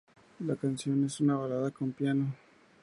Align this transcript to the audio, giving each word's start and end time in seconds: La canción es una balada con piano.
La 0.39 0.55
canción 0.55 1.03
es 1.05 1.21
una 1.21 1.35
balada 1.35 1.69
con 1.69 1.91
piano. 1.91 2.33